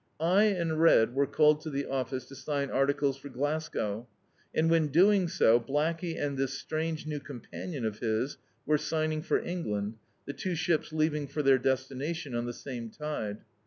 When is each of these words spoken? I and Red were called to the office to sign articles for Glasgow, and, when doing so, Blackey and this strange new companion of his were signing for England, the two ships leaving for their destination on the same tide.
I 0.19 0.45
and 0.45 0.81
Red 0.81 1.13
were 1.13 1.27
called 1.27 1.61
to 1.61 1.69
the 1.69 1.85
office 1.85 2.25
to 2.25 2.35
sign 2.35 2.71
articles 2.71 3.17
for 3.17 3.29
Glasgow, 3.29 4.07
and, 4.51 4.67
when 4.67 4.87
doing 4.87 5.27
so, 5.27 5.59
Blackey 5.59 6.17
and 6.17 6.39
this 6.39 6.55
strange 6.57 7.05
new 7.05 7.19
companion 7.19 7.85
of 7.85 7.99
his 7.99 8.37
were 8.65 8.79
signing 8.79 9.21
for 9.21 9.37
England, 9.37 9.97
the 10.25 10.33
two 10.33 10.55
ships 10.55 10.91
leaving 10.91 11.27
for 11.27 11.43
their 11.43 11.59
destination 11.59 12.33
on 12.33 12.47
the 12.47 12.53
same 12.53 12.89
tide. 12.89 13.41